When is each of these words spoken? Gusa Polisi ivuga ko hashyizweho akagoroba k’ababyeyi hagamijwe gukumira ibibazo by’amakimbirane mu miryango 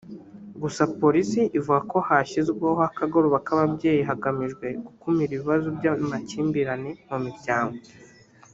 Gusa 0.61 0.81
Polisi 0.99 1.41
ivuga 1.57 1.79
ko 1.91 1.97
hashyizweho 2.07 2.79
akagoroba 2.89 3.37
k’ababyeyi 3.45 4.01
hagamijwe 4.09 4.65
gukumira 4.85 5.31
ibibazo 5.33 5.67
by’amakimbirane 5.77 6.91
mu 7.09 7.17
miryango 7.25 7.77